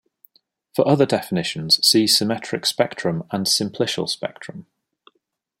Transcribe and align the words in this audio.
For 0.73 0.87
other 0.89 1.05
definitions, 1.05 1.79
see 1.87 2.07
symmetric 2.07 2.65
spectrum 2.65 3.21
and 3.29 3.45
simplicial 3.45 4.09
spectrum. 4.09 4.65